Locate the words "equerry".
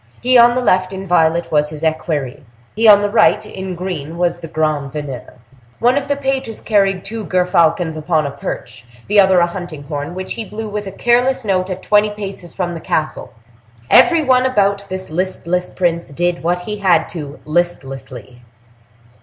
1.83-2.43